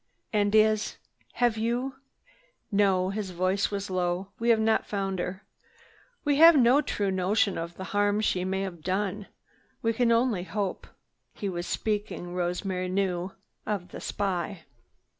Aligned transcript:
"And 0.33 0.55
is—have 0.55 1.59
you—" 1.59 1.93
"No." 2.71 3.11
His 3.11 3.29
voice 3.29 3.69
was 3.69 3.91
low. 3.91 4.29
"We 4.39 4.49
have 4.49 4.59
not 4.59 4.87
found 4.87 5.19
her. 5.19 5.43
We 6.25 6.37
have 6.37 6.57
no 6.57 6.81
true 6.81 7.11
notion 7.11 7.55
of 7.55 7.75
the 7.77 7.83
harm 7.93 8.19
she 8.19 8.43
may 8.43 8.61
have 8.61 8.81
done. 8.81 9.27
We 9.83 9.93
can 9.93 10.11
only 10.11 10.41
hope." 10.41 10.87
He 11.35 11.47
was 11.49 11.67
speaking, 11.67 12.33
Rosemary 12.33 12.89
knew, 12.89 13.33
of 13.67 13.89
the 13.89 14.01
spy. 14.01 14.63